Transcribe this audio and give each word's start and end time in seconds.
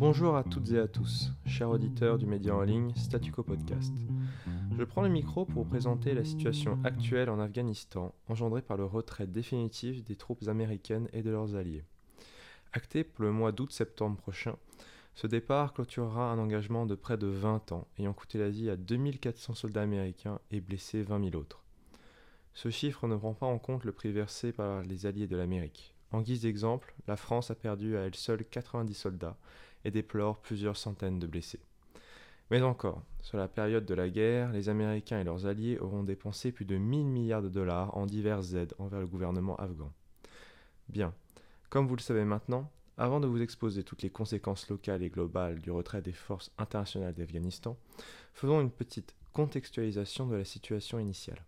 Bonjour 0.00 0.34
à 0.34 0.44
toutes 0.44 0.70
et 0.70 0.78
à 0.78 0.88
tous, 0.88 1.30
chers 1.44 1.68
auditeurs 1.68 2.16
du 2.16 2.24
média 2.24 2.56
en 2.56 2.62
ligne 2.62 2.94
Statuco 2.94 3.42
Podcast. 3.42 3.92
Je 4.74 4.82
prends 4.82 5.02
le 5.02 5.10
micro 5.10 5.44
pour 5.44 5.64
vous 5.64 5.68
présenter 5.68 6.14
la 6.14 6.24
situation 6.24 6.78
actuelle 6.84 7.28
en 7.28 7.38
Afghanistan, 7.38 8.14
engendrée 8.26 8.62
par 8.62 8.78
le 8.78 8.86
retrait 8.86 9.26
définitif 9.26 10.02
des 10.02 10.16
troupes 10.16 10.48
américaines 10.48 11.06
et 11.12 11.22
de 11.22 11.28
leurs 11.28 11.54
alliés. 11.54 11.84
Acté 12.72 13.04
pour 13.04 13.24
le 13.24 13.30
mois 13.30 13.52
d'août-septembre 13.52 14.16
prochain, 14.16 14.56
ce 15.14 15.26
départ 15.26 15.74
clôturera 15.74 16.32
un 16.32 16.38
engagement 16.38 16.86
de 16.86 16.94
près 16.94 17.18
de 17.18 17.26
20 17.26 17.72
ans, 17.72 17.86
ayant 17.98 18.14
coûté 18.14 18.38
la 18.38 18.48
vie 18.48 18.70
à 18.70 18.76
2400 18.76 19.52
soldats 19.52 19.82
américains 19.82 20.40
et 20.50 20.62
blessé 20.62 21.02
20 21.02 21.30
000 21.30 21.36
autres. 21.36 21.62
Ce 22.54 22.70
chiffre 22.70 23.06
ne 23.06 23.16
prend 23.16 23.34
pas 23.34 23.44
en 23.44 23.58
compte 23.58 23.84
le 23.84 23.92
prix 23.92 24.12
versé 24.12 24.52
par 24.52 24.80
les 24.80 25.04
alliés 25.04 25.26
de 25.26 25.36
l'Amérique. 25.36 25.94
En 26.12 26.22
guise 26.22 26.40
d'exemple, 26.40 26.94
la 27.06 27.16
France 27.16 27.50
a 27.50 27.54
perdu 27.54 27.96
à 27.96 28.00
elle 28.00 28.14
seule 28.16 28.44
90 28.44 28.94
soldats 28.94 29.36
et 29.84 29.90
déplore 29.90 30.40
plusieurs 30.40 30.76
centaines 30.76 31.18
de 31.18 31.26
blessés. 31.26 31.60
Mais 32.50 32.62
encore, 32.62 33.02
sur 33.22 33.38
la 33.38 33.48
période 33.48 33.86
de 33.86 33.94
la 33.94 34.08
guerre, 34.08 34.52
les 34.52 34.68
Américains 34.68 35.20
et 35.20 35.24
leurs 35.24 35.46
alliés 35.46 35.78
auront 35.78 36.02
dépensé 36.02 36.50
plus 36.50 36.64
de 36.64 36.76
1000 36.76 37.06
milliards 37.06 37.42
de 37.42 37.48
dollars 37.48 37.96
en 37.96 38.06
diverses 38.06 38.54
aides 38.54 38.74
envers 38.78 39.00
le 39.00 39.06
gouvernement 39.06 39.56
afghan. 39.56 39.92
Bien, 40.88 41.14
comme 41.68 41.86
vous 41.86 41.94
le 41.94 42.02
savez 42.02 42.24
maintenant, 42.24 42.70
avant 42.98 43.20
de 43.20 43.28
vous 43.28 43.40
exposer 43.40 43.84
toutes 43.84 44.02
les 44.02 44.10
conséquences 44.10 44.68
locales 44.68 45.02
et 45.02 45.10
globales 45.10 45.60
du 45.60 45.70
retrait 45.70 46.02
des 46.02 46.12
forces 46.12 46.50
internationales 46.58 47.14
d'Afghanistan, 47.14 47.78
faisons 48.34 48.60
une 48.60 48.70
petite 48.70 49.14
contextualisation 49.32 50.26
de 50.26 50.36
la 50.36 50.44
situation 50.44 50.98
initiale. 50.98 51.40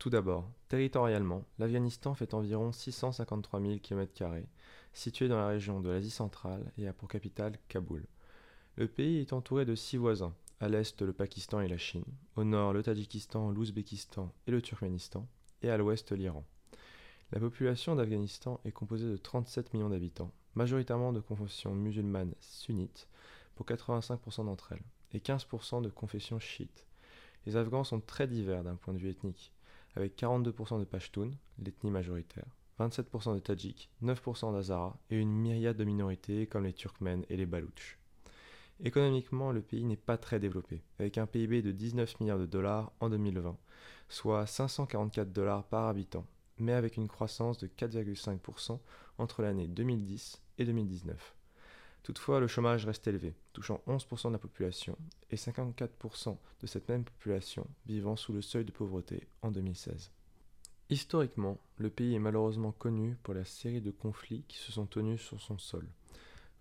Tout 0.00 0.08
d'abord, 0.08 0.50
territorialement, 0.70 1.44
l'Afghanistan 1.58 2.14
fait 2.14 2.32
environ 2.32 2.72
653 2.72 3.60
000 3.60 3.78
km, 3.80 4.24
situé 4.94 5.28
dans 5.28 5.36
la 5.36 5.48
région 5.48 5.82
de 5.82 5.90
l'Asie 5.90 6.08
centrale 6.08 6.72
et 6.78 6.88
a 6.88 6.94
pour 6.94 7.06
capitale 7.06 7.58
Kaboul. 7.68 8.06
Le 8.76 8.88
pays 8.88 9.18
est 9.18 9.34
entouré 9.34 9.66
de 9.66 9.74
six 9.74 9.98
voisins, 9.98 10.34
à 10.58 10.70
l'est 10.70 11.02
le 11.02 11.12
Pakistan 11.12 11.60
et 11.60 11.68
la 11.68 11.76
Chine, 11.76 12.06
au 12.36 12.44
nord 12.44 12.72
le 12.72 12.82
Tadjikistan, 12.82 13.50
l'Ouzbékistan 13.50 14.32
et 14.46 14.50
le 14.50 14.62
Turkménistan, 14.62 15.28
et 15.60 15.68
à 15.68 15.76
l'ouest 15.76 16.12
l'Iran. 16.12 16.46
La 17.32 17.38
population 17.38 17.94
d'Afghanistan 17.94 18.58
est 18.64 18.72
composée 18.72 19.10
de 19.10 19.18
37 19.18 19.74
millions 19.74 19.90
d'habitants, 19.90 20.32
majoritairement 20.54 21.12
de 21.12 21.20
confession 21.20 21.74
musulmane 21.74 22.32
sunnite, 22.40 23.06
pour 23.54 23.66
85% 23.66 24.46
d'entre 24.46 24.72
elles, 24.72 24.82
et 25.12 25.18
15% 25.18 25.82
de 25.82 25.90
confession 25.90 26.38
chiite. 26.38 26.86
Les 27.44 27.56
Afghans 27.56 27.84
sont 27.84 28.00
très 28.00 28.26
divers 28.26 28.64
d'un 28.64 28.76
point 28.76 28.94
de 28.94 28.98
vue 28.98 29.10
ethnique 29.10 29.52
avec 29.96 30.20
42% 30.20 30.78
de 30.78 30.84
Pashtuns, 30.84 31.32
l'ethnie 31.58 31.90
majoritaire, 31.90 32.46
27% 32.78 33.34
de 33.34 33.40
Tadjiks, 33.40 33.90
9% 34.02 34.52
d'Azara 34.52 34.96
et 35.10 35.18
une 35.18 35.32
myriade 35.32 35.76
de 35.76 35.84
minorités 35.84 36.46
comme 36.46 36.64
les 36.64 36.72
Turkmènes 36.72 37.24
et 37.28 37.36
les 37.36 37.46
Baloutches. 37.46 37.98
Économiquement, 38.82 39.52
le 39.52 39.60
pays 39.60 39.84
n'est 39.84 39.96
pas 39.96 40.16
très 40.16 40.40
développé, 40.40 40.82
avec 40.98 41.18
un 41.18 41.26
PIB 41.26 41.60
de 41.60 41.70
19 41.70 42.20
milliards 42.20 42.38
de 42.38 42.46
dollars 42.46 42.92
en 43.00 43.10
2020, 43.10 43.56
soit 44.08 44.46
544 44.46 45.32
dollars 45.32 45.64
par 45.64 45.88
habitant, 45.88 46.24
mais 46.58 46.72
avec 46.72 46.96
une 46.96 47.08
croissance 47.08 47.58
de 47.58 47.66
4,5% 47.66 48.78
entre 49.18 49.42
l'année 49.42 49.68
2010 49.68 50.40
et 50.58 50.64
2019. 50.64 51.34
Toutefois, 52.02 52.40
le 52.40 52.46
chômage 52.46 52.86
reste 52.86 53.06
élevé, 53.06 53.34
touchant 53.52 53.82
11% 53.86 54.28
de 54.28 54.32
la 54.32 54.38
population 54.38 54.96
et 55.30 55.36
54% 55.36 56.36
de 56.60 56.66
cette 56.66 56.88
même 56.88 57.04
population 57.04 57.66
vivant 57.86 58.16
sous 58.16 58.32
le 58.32 58.42
seuil 58.42 58.64
de 58.64 58.72
pauvreté 58.72 59.28
en 59.42 59.50
2016. 59.50 60.10
Historiquement, 60.88 61.58
le 61.76 61.90
pays 61.90 62.14
est 62.14 62.20
malheureusement 62.20 62.72
connu 62.72 63.16
pour 63.22 63.34
la 63.34 63.44
série 63.44 63.80
de 63.80 63.90
conflits 63.90 64.44
qui 64.48 64.56
se 64.56 64.72
sont 64.72 64.86
tenus 64.86 65.20
sur 65.20 65.40
son 65.40 65.58
sol, 65.58 65.86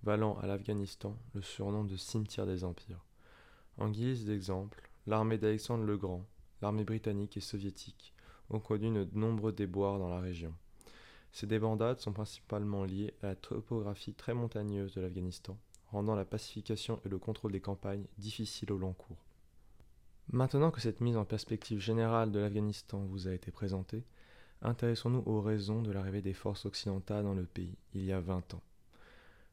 valant 0.04 0.38
à 0.40 0.46
l'Afghanistan 0.46 1.18
le 1.34 1.42
surnom 1.42 1.84
de 1.84 1.96
cimetière 1.96 2.46
des 2.46 2.64
empires. 2.64 3.04
En 3.78 3.90
guise 3.90 4.26
d'exemple, 4.26 4.90
l'armée 5.08 5.38
d'Alexandre 5.38 5.86
le 5.86 5.98
Grand, 5.98 6.26
l'armée 6.62 6.84
britannique 6.84 7.38
et 7.38 7.42
soviétique 7.42 8.14
ont 8.50 8.60
connu 8.60 8.92
de 8.92 9.08
nombreux 9.14 9.54
déboires 9.54 10.00
dans 10.00 10.10
la 10.10 10.20
région. 10.20 10.54
Ces 11.32 11.48
débandades 11.48 12.00
sont 12.00 12.14
principalement 12.14 12.84
liées 12.84 13.14
à 13.22 13.28
la 13.28 13.36
topographie 13.36 14.14
très 14.14 14.34
montagneuse 14.34 14.94
de 14.94 15.02
l'Afghanistan, 15.02 15.58
rendant 15.92 16.16
la 16.16 16.26
pacification 16.26 17.00
et 17.06 17.10
le 17.10 17.20
contrôle 17.20 17.52
des 17.52 17.62
campagnes 17.62 18.06
difficiles 18.18 18.72
au 18.72 18.78
long 18.78 18.94
cours. 18.94 19.24
Maintenant 20.32 20.72
que 20.72 20.82
cette 20.82 21.02
mise 21.02 21.18
en 21.18 21.26
perspective 21.26 21.80
générale 21.80 22.32
de 22.32 22.40
l'Afghanistan 22.40 23.00
vous 23.06 23.28
a 23.28 23.34
été 23.34 23.52
présentée, 23.52 24.04
intéressons-nous 24.62 25.24
aux 25.26 25.42
raisons 25.42 25.82
de 25.82 25.92
l'arrivée 25.92 26.22
des 26.22 26.34
forces 26.34 26.66
occidentales 26.66 27.24
dans 27.24 27.34
le 27.34 27.46
pays 27.46 27.76
il 27.94 28.06
y 28.06 28.12
a 28.12 28.20
20 28.20 28.54
ans. 28.54 28.62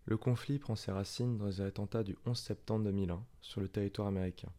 Le 0.05 0.17
conflit 0.17 0.59
prend 0.59 0.77
ses 0.77 0.93
racines 0.93 1.37
dans 1.37 1.47
les 1.47 1.61
attentats 1.61 2.05
du 2.05 2.17
11 2.27 2.39
septembre 2.39 2.85
2001 2.85 3.25
sur 3.41 3.61
le 3.61 3.69
territoire 3.69 4.09
américain. 4.09 4.51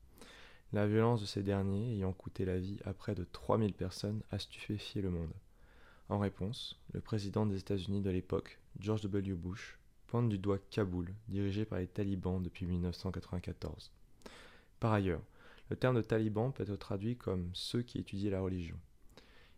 La 0.74 0.88
violence 0.88 1.22
de 1.22 1.26
ces 1.26 1.44
derniers 1.44 1.94
ayant 1.94 2.12
coûté 2.12 2.44
la 2.44 2.58
vie 2.58 2.80
à 2.84 2.94
près 2.94 3.16
de 3.16 3.24
3000 3.24 3.74
personnes 3.74 4.22
a 4.32 4.40
stupéfié 4.40 5.02
le 5.02 5.10
monde. 5.10 5.32
En 6.10 6.20
réponse, 6.20 6.80
le 6.94 7.02
président 7.02 7.46
des 7.46 7.60
États-Unis 7.60 8.02
de 8.02 8.10
l'époque, 8.10 8.60
George 8.80 9.02
W. 9.02 9.34
Bush, 9.34 9.78
pointe 10.08 10.30
du 10.30 10.38
doigt 10.38 10.60
Kaboul, 10.70 11.14
dirigé 11.28 11.66
par 11.66 11.80
les 11.80 11.88
talibans 11.88 12.42
depuis 12.42 12.66
1994. 12.66 13.92
Par 14.80 14.94
ailleurs, 14.94 15.22
le 15.70 15.76
terme 15.76 15.98
de 15.98 16.02
taliban 16.02 16.52
peut 16.52 16.64
être 16.64 16.78
traduit 16.78 17.18
comme 17.18 17.50
ceux 17.54 17.82
qui 17.82 17.98
étudient 17.98 18.32
la 18.32 18.40
religion. 18.40 18.78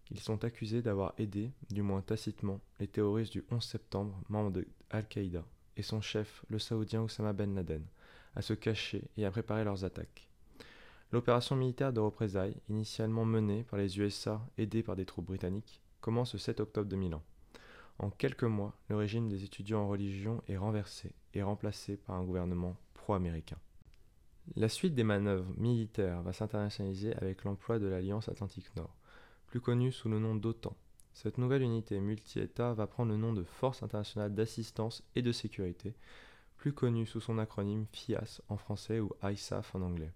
Ils 0.09 0.20
sont 0.20 0.44
accusés 0.44 0.82
d'avoir 0.82 1.14
aidé, 1.20 1.52
du 1.70 1.84
moins 1.84 2.02
tacitement, 2.02 2.59
les 2.80 2.88
terroristes 2.88 3.34
du 3.34 3.46
11 3.52 3.64
septembre, 3.64 4.20
membres 4.28 4.52
de 4.52 4.68
Al-Qaïda, 4.90 5.46
et 5.78 5.84
son 5.84 6.02
chef, 6.02 6.44
le 6.50 6.58
saoudien 6.58 7.04
Osama 7.04 7.32
Ben 7.32 7.54
Laden, 7.54 7.86
à 8.36 8.42
se 8.42 8.54
cacher 8.54 9.04
et 9.18 9.26
à 9.26 9.30
préparer 9.30 9.64
leurs 9.64 9.86
attaques. 9.86 10.28
L'opération 11.12 11.56
militaire 11.56 11.94
de 11.94 12.00
représailles, 12.00 12.58
initialement 12.70 13.26
menée 13.26 13.64
par 13.64 13.78
les 13.78 14.00
USA 14.00 14.42
aidés 14.58 14.82
par 14.82 14.96
des 14.96 15.06
troupes 15.06 15.28
britanniques, 15.28 15.82
commence 16.02 16.34
le 16.34 16.40
7 16.40 16.60
octobre 16.60 16.90
2001. 16.90 17.22
En 18.00 18.10
quelques 18.10 18.44
mois, 18.44 18.76
le 18.88 18.96
régime 18.96 19.28
des 19.28 19.44
étudiants 19.44 19.82
en 19.82 19.90
religion 19.90 20.42
est 20.48 20.58
renversé 20.58 21.12
et 21.34 21.44
remplacé 21.44 21.98
par 21.98 22.16
un 22.16 22.24
gouvernement 22.24 22.78
pro-américain. 22.94 23.58
La 24.56 24.70
suite 24.70 24.96
des 24.96 25.04
manœuvres 25.04 25.52
militaires 25.58 26.22
va 26.24 26.34
s'internationaliser 26.34 27.14
avec 27.16 27.44
l'emploi 27.44 27.78
de 27.78 27.88
l'Alliance 27.88 28.30
Atlantique 28.30 28.76
Nord, 28.76 28.96
plus 29.48 29.59
connue 29.59 29.92
sous 29.92 30.09
le 30.09 30.20
nom 30.20 30.36
d'OTAN. 30.36 30.76
Cette 31.14 31.38
nouvelle 31.38 31.62
unité 31.62 32.00
multi-État 32.00 32.74
va 32.74 32.88
prendre 32.88 33.12
le 33.12 33.18
nom 33.18 33.34
de 33.34 33.44
Force 33.44 33.84
internationale 33.84 34.34
d'assistance 34.34 35.04
et 35.16 35.22
de 35.22 35.32
sécurité, 35.32 35.94
plus 36.58 36.74
connue 36.74 37.06
sous 37.06 37.20
son 37.20 37.38
acronyme 37.38 37.86
FIAS 37.92 38.42
en 38.48 38.58
français 38.58 39.00
ou 39.00 39.12
ISAF 39.24 39.76
en 39.76 39.82
anglais. 39.82 40.12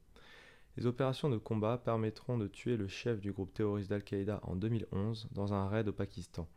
Les 0.75 0.87
opérations 0.87 1.29
de 1.29 1.37
combat 1.37 1.77
permettront 1.77 2.37
de 2.37 2.47
tuer 2.47 2.77
le 2.77 2.87
chef 2.87 3.19
du 3.19 3.31
groupe 3.31 3.53
terroriste 3.53 3.91
d'Al-Qaïda 3.91 4.39
en 4.43 4.55
2011 4.55 5.29
dans 5.31 5.53
un 5.53 5.67
raid 5.67 5.87
au 5.87 5.93
Pakistan. 5.93 6.47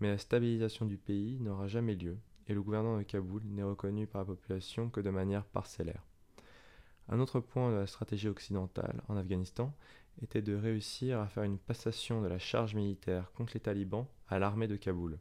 Mais 0.00 0.08
la 0.08 0.18
stabilisation 0.18 0.84
du 0.84 0.98
pays 0.98 1.38
n'aura 1.40 1.66
jamais 1.66 1.94
lieu 1.94 2.18
et 2.46 2.54
le 2.54 2.62
gouvernement 2.62 2.98
de 2.98 3.02
Kaboul 3.02 3.42
n'est 3.44 3.62
reconnu 3.62 4.06
par 4.06 4.22
la 4.22 4.26
population 4.26 4.90
que 4.90 5.00
de 5.00 5.10
manière 5.10 5.44
parcellaire. 5.44 6.04
Un 7.08 7.20
autre 7.20 7.40
point 7.40 7.70
de 7.70 7.76
la 7.76 7.86
stratégie 7.86 8.28
occidentale 8.28 9.02
en 9.08 9.16
Afghanistan 9.16 9.74
était 10.20 10.42
de 10.42 10.54
réussir 10.54 11.20
à 11.20 11.26
faire 11.26 11.44
une 11.44 11.58
passation 11.58 12.20
de 12.20 12.28
la 12.28 12.38
charge 12.38 12.74
militaire 12.74 13.32
contre 13.32 13.52
les 13.54 13.60
talibans 13.60 14.06
à 14.28 14.38
l'armée 14.38 14.68
de 14.68 14.76
Kaboul. 14.76 15.18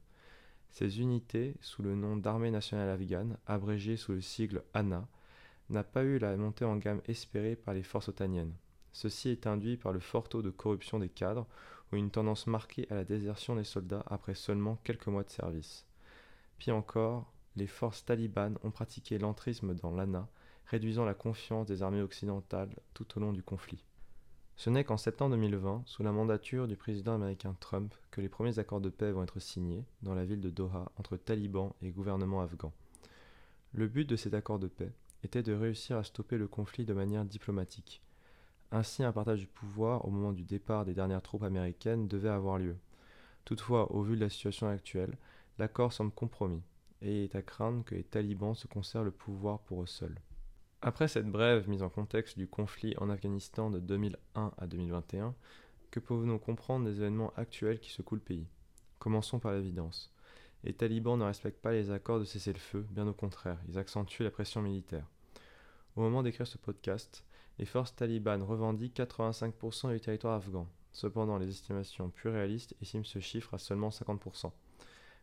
Ces 0.69 0.99
unités, 0.99 1.55
sous 1.61 1.81
le 1.81 1.95
nom 1.95 2.17
d'Armée 2.17 2.51
nationale 2.51 2.89
afghane, 2.89 3.37
abrégées 3.45 3.95
sous 3.95 4.11
le 4.11 4.21
sigle 4.21 4.63
ANA, 4.73 5.07
n'a 5.69 5.83
pas 5.83 6.03
eu 6.03 6.17
la 6.17 6.35
montée 6.37 6.65
en 6.65 6.77
gamme 6.77 7.01
espérée 7.07 7.55
par 7.55 7.73
les 7.73 7.83
forces 7.83 8.09
otaniennes. 8.09 8.53
Ceci 8.93 9.29
est 9.29 9.47
induit 9.47 9.77
par 9.77 9.91
le 9.91 9.99
fort 9.99 10.29
taux 10.29 10.41
de 10.41 10.49
corruption 10.49 10.99
des 10.99 11.09
cadres 11.09 11.45
ou 11.91 11.97
une 11.97 12.09
tendance 12.09 12.47
marquée 12.47 12.87
à 12.89 12.95
la 12.95 13.03
désertion 13.03 13.55
des 13.55 13.63
soldats 13.63 14.03
après 14.07 14.35
seulement 14.35 14.79
quelques 14.83 15.07
mois 15.07 15.23
de 15.23 15.29
service. 15.29 15.85
Puis 16.57 16.71
encore, 16.71 17.31
les 17.55 17.67
forces 17.67 18.05
talibanes 18.05 18.57
ont 18.63 18.71
pratiqué 18.71 19.17
l'entrisme 19.17 19.75
dans 19.75 19.91
l'ANA, 19.91 20.27
réduisant 20.67 21.05
la 21.05 21.13
confiance 21.13 21.67
des 21.67 21.83
armées 21.83 22.01
occidentales 22.01 22.75
tout 22.93 23.05
au 23.17 23.19
long 23.19 23.33
du 23.33 23.43
conflit. 23.43 23.83
Ce 24.55 24.71
n'est 24.71 24.83
qu'en 24.83 24.97
septembre 24.97 25.35
2020, 25.35 25.83
sous 25.85 26.01
la 26.01 26.11
mandature 26.11 26.67
du 26.67 26.75
président 26.75 27.13
américain 27.13 27.55
Trump, 27.59 27.93
que 28.09 28.21
les 28.21 28.29
premiers 28.29 28.57
accords 28.57 28.81
de 28.81 28.89
paix 28.89 29.11
vont 29.11 29.23
être 29.23 29.39
signés 29.39 29.85
dans 30.01 30.15
la 30.15 30.25
ville 30.25 30.41
de 30.41 30.49
Doha 30.49 30.91
entre 30.97 31.15
talibans 31.15 31.73
et 31.83 31.91
gouvernement 31.91 32.41
afghan. 32.41 32.73
Le 33.73 33.87
but 33.87 34.09
de 34.09 34.15
cet 34.15 34.33
accord 34.33 34.57
de 34.57 34.67
paix 34.67 34.91
était 35.23 35.43
de 35.43 35.53
réussir 35.53 35.97
à 35.97 36.03
stopper 36.03 36.37
le 36.37 36.47
conflit 36.47 36.85
de 36.85 36.93
manière 36.93 37.25
diplomatique. 37.25 38.01
Ainsi, 38.71 39.03
un 39.03 39.11
partage 39.11 39.39
du 39.39 39.47
pouvoir 39.47 40.05
au 40.05 40.09
moment 40.09 40.33
du 40.33 40.43
départ 40.43 40.85
des 40.85 40.93
dernières 40.93 41.21
troupes 41.21 41.43
américaines 41.43 42.07
devait 42.07 42.29
avoir 42.29 42.57
lieu. 42.57 42.75
Toutefois, 43.45 43.91
au 43.91 44.01
vu 44.01 44.15
de 44.15 44.21
la 44.21 44.29
situation 44.29 44.67
actuelle, 44.67 45.17
l'accord 45.57 45.93
semble 45.93 46.11
compromis, 46.11 46.61
et 47.01 47.19
il 47.19 47.23
est 47.23 47.35
à 47.35 47.41
craindre 47.41 47.85
que 47.85 47.95
les 47.95 48.03
talibans 48.03 48.55
se 48.55 48.67
conservent 48.67 49.05
le 49.05 49.11
pouvoir 49.11 49.59
pour 49.61 49.83
eux 49.83 49.87
seuls. 49.87 50.19
Après 50.81 51.07
cette 51.07 51.31
brève 51.31 51.67
mise 51.67 51.81
en 51.81 51.89
contexte 51.89 52.37
du 52.37 52.47
conflit 52.47 52.93
en 52.97 53.09
Afghanistan 53.09 53.71
de 53.71 53.79
2001 53.79 54.51
à 54.57 54.67
2021, 54.67 55.33
que 55.89 55.99
pouvons-nous 55.99 56.37
comprendre 56.37 56.85
des 56.85 56.97
événements 56.97 57.33
actuels 57.35 57.79
qui 57.79 57.89
secouent 57.89 58.15
le 58.15 58.21
pays? 58.21 58.47
Commençons 58.99 59.39
par 59.39 59.53
l'évidence. 59.53 60.13
Les 60.63 60.73
talibans 60.73 61.17
ne 61.17 61.23
respectent 61.23 61.61
pas 61.61 61.71
les 61.71 61.91
accords 61.91 62.19
de 62.19 62.25
cessez-le-feu, 62.25 62.85
bien 62.89 63.07
au 63.07 63.13
contraire, 63.13 63.59
ils 63.67 63.77
accentuent 63.77 64.23
la 64.23 64.31
pression 64.31 64.61
militaire. 64.61 65.05
Au 65.95 66.01
moment 66.01 66.23
d'écrire 66.23 66.47
ce 66.47 66.57
podcast, 66.57 67.23
les 67.59 67.65
forces 67.65 67.95
talibanes 67.95 68.43
revendiquent 68.43 68.97
85% 68.97 69.91
du 69.91 69.99
territoire 69.99 70.35
afghan. 70.35 70.67
Cependant, 70.91 71.37
les 71.37 71.49
estimations 71.49 72.09
plus 72.09 72.29
réalistes 72.29 72.75
estiment 72.81 73.03
ce 73.03 73.19
chiffre 73.19 73.53
à 73.53 73.57
seulement 73.57 73.89
50%. 73.89 74.51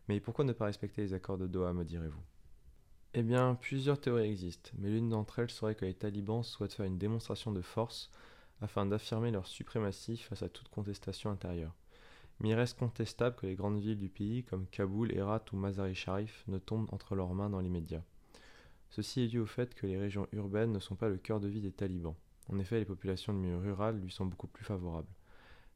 Mais 0.07 0.19
pourquoi 0.19 0.45
ne 0.45 0.53
pas 0.53 0.65
respecter 0.65 1.01
les 1.01 1.13
accords 1.13 1.37
de 1.37 1.47
Doha, 1.47 1.73
me 1.73 1.83
direz-vous? 1.83 2.23
Eh 3.13 3.23
bien, 3.23 3.55
plusieurs 3.55 3.99
théories 3.99 4.29
existent, 4.29 4.71
mais 4.77 4.89
l'une 4.89 5.09
d'entre 5.09 5.39
elles 5.39 5.49
serait 5.49 5.75
que 5.75 5.85
les 5.85 5.93
talibans 5.93 6.43
souhaitent 6.43 6.73
faire 6.73 6.85
une 6.85 6.97
démonstration 6.97 7.51
de 7.51 7.61
force 7.61 8.11
afin 8.61 8.85
d'affirmer 8.85 9.31
leur 9.31 9.47
suprématie 9.47 10.17
face 10.17 10.43
à 10.43 10.49
toute 10.49 10.69
contestation 10.69 11.29
intérieure. 11.29 11.73
Mais 12.39 12.49
il 12.49 12.53
reste 12.53 12.77
contestable 12.77 13.35
que 13.35 13.45
les 13.45 13.55
grandes 13.55 13.79
villes 13.79 13.97
du 13.97 14.09
pays, 14.09 14.43
comme 14.43 14.67
Kaboul, 14.67 15.13
Herat 15.15 15.45
ou 15.53 15.57
Mazar-i-Sharif, 15.57 16.43
ne 16.47 16.57
tombent 16.57 16.89
entre 16.91 17.15
leurs 17.15 17.33
mains 17.33 17.49
dans 17.49 17.59
l'immédiat. 17.59 18.03
Ceci 18.89 19.21
est 19.21 19.27
dû 19.27 19.39
au 19.39 19.45
fait 19.45 19.73
que 19.73 19.87
les 19.87 19.97
régions 19.97 20.27
urbaines 20.31 20.71
ne 20.71 20.79
sont 20.79 20.95
pas 20.95 21.09
le 21.09 21.17
cœur 21.17 21.39
de 21.39 21.47
vie 21.47 21.61
des 21.61 21.71
talibans. 21.71 22.15
En 22.51 22.59
effet, 22.59 22.79
les 22.79 22.85
populations 22.85 23.33
de 23.33 23.39
milieu 23.39 23.57
rural 23.57 23.99
lui 23.99 24.11
sont 24.11 24.25
beaucoup 24.25 24.47
plus 24.47 24.63
favorables. 24.63 25.13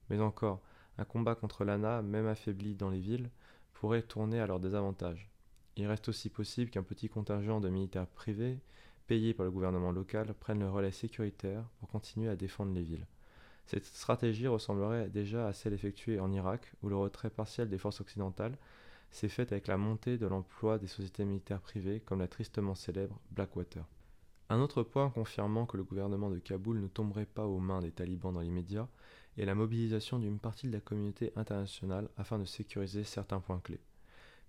Mais 0.09 0.19
encore, 0.19 0.61
un 0.97 1.05
combat 1.05 1.35
contre 1.35 1.63
l'ANA, 1.63 2.01
même 2.01 2.27
affaibli 2.27 2.75
dans 2.75 2.89
les 2.89 2.99
villes, 2.99 3.29
pourrait 3.73 4.03
tourner 4.03 4.39
à 4.39 4.47
leur 4.47 4.59
désavantage. 4.59 5.29
Il 5.77 5.87
reste 5.87 6.09
aussi 6.09 6.29
possible 6.29 6.69
qu'un 6.69 6.83
petit 6.83 7.07
contingent 7.07 7.61
de 7.61 7.69
militaires 7.69 8.07
privés, 8.07 8.59
payés 9.07 9.33
par 9.33 9.45
le 9.45 9.51
gouvernement 9.51 9.91
local, 9.91 10.33
prenne 10.33 10.59
le 10.59 10.69
relais 10.69 10.91
sécuritaire 10.91 11.63
pour 11.79 11.89
continuer 11.89 12.29
à 12.29 12.35
défendre 12.35 12.73
les 12.73 12.83
villes. 12.83 13.07
Cette 13.69 13.85
stratégie 13.85 14.47
ressemblerait 14.47 15.09
déjà 15.09 15.45
à 15.45 15.53
celle 15.53 15.73
effectuée 15.73 16.19
en 16.19 16.31
Irak, 16.31 16.73
où 16.81 16.89
le 16.89 16.95
retrait 16.95 17.29
partiel 17.29 17.69
des 17.69 17.77
forces 17.77 18.01
occidentales 18.01 18.57
s'est 19.11 19.29
fait 19.29 19.51
avec 19.51 19.67
la 19.67 19.77
montée 19.77 20.17
de 20.17 20.25
l'emploi 20.25 20.79
des 20.79 20.87
sociétés 20.87 21.23
militaires 21.23 21.61
privées, 21.61 21.99
comme 21.99 22.17
la 22.17 22.27
tristement 22.27 22.73
célèbre 22.73 23.21
Blackwater. 23.29 23.85
Un 24.49 24.59
autre 24.59 24.81
point 24.81 25.11
confirmant 25.11 25.67
que 25.67 25.77
le 25.77 25.83
gouvernement 25.83 26.31
de 26.31 26.39
Kaboul 26.39 26.79
ne 26.79 26.87
tomberait 26.87 27.27
pas 27.27 27.45
aux 27.45 27.59
mains 27.59 27.81
des 27.81 27.91
talibans 27.91 28.33
dans 28.33 28.41
l'immédiat 28.41 28.89
et 29.37 29.45
la 29.45 29.53
mobilisation 29.53 30.17
d'une 30.17 30.39
partie 30.39 30.65
de 30.65 30.73
la 30.73 30.81
communauté 30.81 31.31
internationale 31.35 32.09
afin 32.17 32.39
de 32.39 32.45
sécuriser 32.45 33.03
certains 33.03 33.39
points 33.39 33.61
clés. 33.63 33.83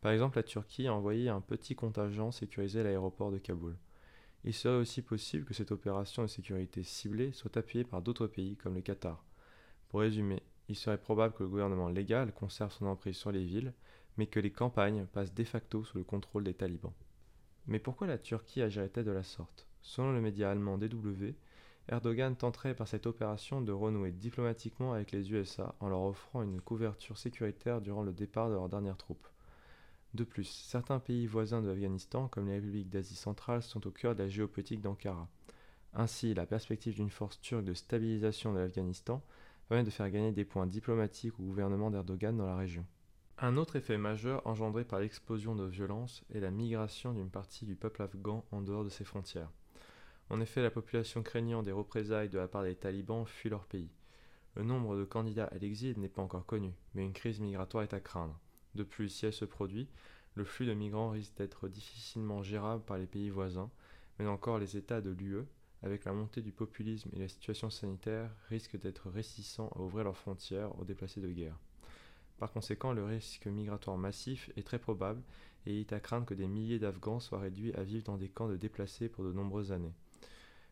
Par 0.00 0.12
exemple, 0.12 0.38
la 0.38 0.44
Turquie 0.44 0.87
a 0.87 0.94
envoyé 0.94 1.28
un 1.28 1.43
petit 1.43 1.75
contingent 1.75 2.31
sécuriser 2.31 2.82
l'aéroport 2.82 3.31
de 3.31 3.37
Kaboul. 3.37 3.76
Il 4.44 4.54
serait 4.54 4.76
aussi 4.76 5.02
possible 5.02 5.44
que 5.44 5.54
cette 5.54 5.72
opération 5.72 6.22
de 6.22 6.28
sécurité 6.28 6.82
ciblée 6.82 7.32
soit 7.32 7.56
appuyée 7.56 7.84
par 7.84 8.00
d'autres 8.00 8.26
pays 8.26 8.56
comme 8.56 8.75
le 8.75 8.81
Qatar. 8.81 9.22
Pour 9.88 10.00
résumer, 10.00 10.42
il 10.69 10.76
serait 10.76 10.98
probable 10.98 11.34
que 11.34 11.42
le 11.42 11.48
gouvernement 11.48 11.88
légal 11.88 12.32
conserve 12.32 12.72
son 12.72 12.87
emprise 12.87 13.16
sur 13.16 13.32
les 13.32 13.44
villes, 13.44 13.75
mais 14.16 14.26
que 14.26 14.40
les 14.40 14.52
campagnes 14.52 15.06
passent 15.06 15.34
de 15.34 15.44
facto 15.44 15.84
sous 15.84 15.98
le 15.98 16.04
contrôle 16.04 16.44
des 16.44 16.54
talibans. 16.54 16.94
Mais 17.66 17.78
pourquoi 17.78 18.06
la 18.06 18.19
Turquie 18.19 18.62
agirait-elle 18.62 19.04
de 19.04 19.10
la 19.10 19.22
sorte? 19.22 19.66
Selon 19.82 20.12
le 20.12 20.20
média 20.20 20.50
allemand 20.50 20.78
DW, 20.78 21.34
Erdogan 21.88 22.37
tenterait 22.37 22.75
par 22.75 22.88
cette 22.88 23.06
opération 23.06 23.60
de 23.60 23.72
renouer 23.72 24.12
diplomatiquement 24.12 24.92
avec 24.92 25.10
les 25.12 25.32
USA 25.32 25.75
en 25.81 25.88
leur 25.88 26.02
offrant 26.02 26.42
une 26.42 26.60
couverture 26.60 27.19
sécuritaire 27.19 27.81
durant 27.81 28.02
le 28.02 28.12
départ 28.12 28.48
de 28.48 28.54
leurs 28.54 28.69
dernières 28.69 28.96
troupes. 28.96 29.26
De 30.15 30.25
plus, 30.25 30.45
certains 30.45 30.99
pays 30.99 31.27
voisins 31.27 31.62
de 31.62 31.69
l'Afghanistan, 31.69 32.27
comme 32.29 32.47
les 32.47 32.55
républiques 32.55 32.91
d'Asie 32.91 33.15
centrale, 33.15 33.62
sont 33.62 33.87
au 33.87 33.91
cœur 33.91 34.15
de 34.15 34.23
la 34.23 34.29
géopolitique 34.29 34.81
d'Ankara. 34.81 35.29
Ainsi, 35.95 36.35
la 36.35 36.47
perspective 36.47 36.95
d'une 36.95 37.11
force 37.11 37.41
turque 37.41 37.65
de 37.65 37.75
stabilisation 37.75 38.53
de 38.53 38.59
l'Afghanistan 38.59 39.23
permet 39.69 39.85
de 39.85 39.91
faire 39.91 40.11
gagner 40.11 40.33
des 40.33 40.45
points 40.45 40.67
diplomatiques 40.67 41.39
au 41.39 41.45
gouvernement 41.45 41.91
d'Erdogan 41.91 42.37
dans 42.37 42.47
la 42.47 42.57
région. 42.57 42.85
Un 43.39 43.57
autre 43.57 43.77
effet 43.77 43.97
majeur 43.97 44.47
engendré 44.47 44.85
par 44.85 45.01
l'explosion 45.01 45.55
de 45.55 45.65
violence 45.65 46.25
est 46.35 46.41
la 46.41 46.51
migration 46.51 47.15
d'une 47.15 47.31
partie 47.31 47.65
du 47.65 47.77
peuple 47.77 48.03
afghan 48.03 48.45
en 48.51 48.61
dehors 48.61 48.85
de 48.85 48.91
ses 48.91 49.05
frontières. 49.05 49.51
En 50.29 50.41
effet, 50.41 50.62
la 50.62 50.71
population 50.71 51.23
craignant 51.23 51.62
des 51.62 51.73
représailles 51.73 52.29
de 52.29 52.39
la 52.39 52.49
part 52.49 52.65
des 52.65 52.77
talibans 52.77 53.25
fuit 53.25 53.49
leur 53.49 53.65
pays. 53.65 53.91
Le 54.57 54.62
nombre 54.65 54.97
de 54.97 55.05
candidats 55.05 55.47
à 55.47 55.59
l'exil 55.59 55.99
n'est 55.99 56.09
pas 56.09 56.23
encore 56.23 56.47
connu, 56.47 56.73
mais 56.95 57.05
une 57.05 57.12
crise 57.12 57.41
migratoire 57.41 57.85
est 57.85 57.95
à 57.95 58.01
craindre. 58.01 58.39
De 58.75 58.82
plus, 58.82 59.08
si 59.08 59.26
elle 59.26 59.32
se 59.32 59.44
produit, 59.44 59.88
le 60.34 60.44
flux 60.44 60.67
de 60.67 60.75
migrants 60.75 61.11
risque 61.11 61.37
d'être 61.37 61.69
difficilement 61.69 62.43
gérable 62.43 62.84
par 62.84 62.99
les 62.99 63.06
pays 63.06 63.31
voisins, 63.31 63.70
mais 64.19 64.26
encore 64.26 64.58
les 64.58 64.76
États 64.76 65.00
de 65.00 65.11
l'UE, 65.11 65.44
avec 65.82 66.05
la 66.05 66.12
montée 66.12 66.43
du 66.43 66.52
populisme 66.52 67.11
et 67.14 67.19
la 67.19 67.28
situation 67.28 67.70
sanitaire, 67.70 68.31
risquent 68.49 68.78
d'être 68.78 69.11
réticents 69.11 69.70
à 69.75 69.81
ouvrir 69.81 70.05
leurs 70.05 70.17
frontières 70.17 70.78
aux 70.78 70.84
déplacés 70.84 71.20
de 71.20 71.31
guerre. 71.31 71.58
Par 72.38 72.52
conséquent, 72.52 72.93
le 72.93 73.05
risque 73.05 73.46
migratoire 73.46 73.99
massif 73.99 74.50
est 74.56 74.67
très 74.67 74.78
probable 74.78 75.23
et 75.66 75.75
il 75.75 75.81
est 75.81 75.93
à 75.93 76.00
craindre 76.00 76.26
que 76.26 76.34
des 76.34 76.49
milliers 76.49 76.78
d'Afghans 76.78 77.20
soient 77.20 77.40
réduits 77.40 77.75
à 77.75 77.82
vivre 77.82 78.05
dans 78.05 78.16
des 78.16 78.28
camps 78.28 78.49
de 78.49 78.56
déplacés 78.56 79.08
pour 79.08 79.25
de 79.25 79.32
nombreuses 79.32 79.73
années. 79.73 79.94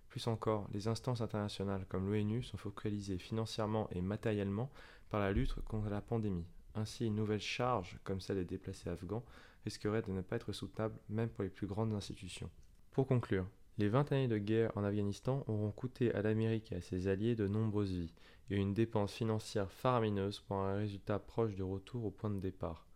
Plus 0.08 0.26
encore, 0.26 0.66
les 0.72 0.88
instances 0.88 1.20
internationales 1.20 1.84
comme 1.88 2.10
l'ONU 2.10 2.42
sont 2.42 2.56
focalisées 2.56 3.18
financièrement 3.18 3.88
et 3.90 4.00
matériellement 4.00 4.70
par 5.10 5.20
la 5.20 5.32
lutte 5.32 5.54
contre 5.66 5.90
la 5.90 6.00
pandémie. 6.00 6.46
Ainsi, 6.74 7.06
une 7.06 7.16
nouvelle 7.16 7.40
charge, 7.40 7.98
comme 8.04 8.20
celle 8.20 8.36
des 8.36 8.44
déplacés 8.44 8.90
afghans, 8.90 9.24
risquerait 9.64 10.02
de 10.02 10.12
ne 10.12 10.22
pas 10.22 10.36
être 10.36 10.52
soutenable 10.52 10.98
même 11.08 11.28
pour 11.28 11.44
les 11.44 11.50
plus 11.50 11.66
grandes 11.66 11.94
institutions. 11.94 12.50
Pour 12.92 13.06
conclure, 13.06 13.46
les 13.78 13.88
20 13.88 14.10
années 14.12 14.28
de 14.28 14.38
guerre 14.38 14.72
en 14.76 14.84
Afghanistan 14.84 15.44
auront 15.46 15.70
coûté 15.70 16.12
à 16.12 16.22
l'Amérique 16.22 16.72
et 16.72 16.76
à 16.76 16.80
ses 16.80 17.06
alliés 17.06 17.36
de 17.36 17.46
nombreuses 17.46 17.92
vies 17.92 18.14
et 18.50 18.56
une 18.56 18.74
dépense 18.74 19.12
financière 19.12 19.70
faramineuse 19.70 20.40
pour 20.40 20.56
un 20.56 20.76
résultat 20.76 21.18
proche 21.18 21.54
du 21.54 21.62
retour 21.62 22.04
au 22.04 22.10
point 22.10 22.30
de 22.30 22.40
départ. 22.40 22.86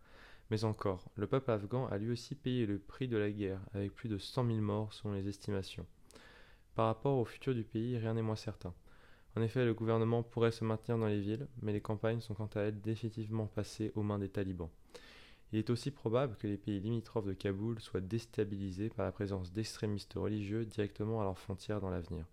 Mais 0.49 0.65
encore, 0.65 1.09
le 1.15 1.25
peuple 1.25 1.51
afghan 1.51 1.87
a 1.87 1.97
lui 1.97 2.11
aussi 2.11 2.35
payé 2.35 2.65
le 2.65 2.79
prix 2.79 3.07
de 3.07 3.17
la 3.17 3.31
guerre, 3.31 3.61
avec 3.73 3.93
plus 3.93 4.09
de 4.09 4.17
100 4.17 4.45
000 4.45 4.57
morts 4.59 4.93
selon 4.93 5.13
les 5.13 5.27
estimations. 5.27 5.85
Par 6.75 6.87
rapport 6.87 7.17
au 7.17 7.25
futur 7.25 7.53
du 7.53 7.63
pays, 7.63 7.97
rien 7.97 8.13
n'est 8.15 8.21
moins 8.21 8.35
certain. 8.35 8.73
En 9.35 9.41
effet, 9.41 9.65
le 9.65 9.73
gouvernement 9.73 10.21
pourrait 10.21 10.51
se 10.51 10.63
maintenir 10.63 10.97
dans 10.97 11.07
les 11.07 11.19
villes, 11.19 11.47
mais 11.61 11.73
les 11.73 11.81
campagnes 11.81 12.21
sont 12.21 12.35
quant 12.35 12.49
à 12.55 12.61
elles 12.61 12.81
définitivement 12.81 13.47
passées 13.47 13.91
aux 13.95 14.03
mains 14.03 14.19
des 14.19 14.29
talibans. 14.29 14.69
Il 15.51 15.59
est 15.59 15.69
aussi 15.69 15.91
probable 15.91 16.35
que 16.37 16.47
les 16.47 16.57
pays 16.57 16.79
limitrophes 16.79 17.25
de 17.25 17.33
Kaboul 17.33 17.79
soient 17.79 18.01
déstabilisés 18.01 18.89
par 18.89 19.05
la 19.05 19.11
présence 19.11 19.51
d'extrémistes 19.51 20.13
religieux 20.13 20.65
directement 20.65 21.21
à 21.21 21.23
leurs 21.23 21.37
frontières 21.37 21.79
dans 21.79 21.89
l'avenir. 21.89 22.25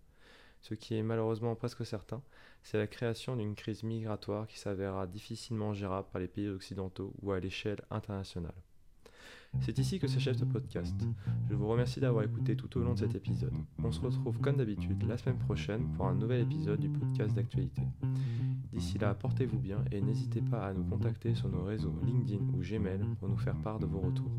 Ce 0.61 0.75
qui 0.75 0.95
est 0.95 1.03
malheureusement 1.03 1.55
presque 1.55 1.85
certain, 1.85 2.21
c'est 2.63 2.77
la 2.77 2.87
création 2.87 3.35
d'une 3.35 3.55
crise 3.55 3.83
migratoire 3.83 4.47
qui 4.47 4.59
s'avérera 4.59 5.07
difficilement 5.07 5.73
gérable 5.73 6.07
par 6.11 6.21
les 6.21 6.27
pays 6.27 6.49
occidentaux 6.49 7.13
ou 7.21 7.31
à 7.31 7.39
l'échelle 7.39 7.81
internationale. 7.89 8.53
C'est 9.59 9.77
ici 9.77 9.99
que 9.99 10.07
s'achève 10.07 10.37
ce 10.37 10.45
podcast. 10.45 10.95
Je 11.49 11.55
vous 11.55 11.67
remercie 11.67 11.99
d'avoir 11.99 12.23
écouté 12.23 12.55
tout 12.55 12.77
au 12.77 12.81
long 12.81 12.93
de 12.93 12.99
cet 12.99 13.15
épisode. 13.15 13.53
On 13.83 13.91
se 13.91 13.99
retrouve 13.99 14.39
comme 14.39 14.57
d'habitude 14.57 15.03
la 15.07 15.17
semaine 15.17 15.37
prochaine 15.37 15.87
pour 15.95 16.07
un 16.07 16.15
nouvel 16.15 16.41
épisode 16.41 16.79
du 16.79 16.89
podcast 16.89 17.35
d'actualité. 17.35 17.81
D'ici 18.71 18.97
là, 18.97 19.13
portez-vous 19.13 19.59
bien 19.59 19.83
et 19.91 20.01
n'hésitez 20.01 20.41
pas 20.41 20.67
à 20.67 20.73
nous 20.73 20.85
contacter 20.85 21.35
sur 21.35 21.49
nos 21.49 21.63
réseaux 21.63 21.93
LinkedIn 22.03 22.43
ou 22.53 22.61
Gmail 22.61 23.01
pour 23.19 23.29
nous 23.29 23.37
faire 23.37 23.55
part 23.57 23.79
de 23.79 23.85
vos 23.85 23.99
retours. 23.99 24.31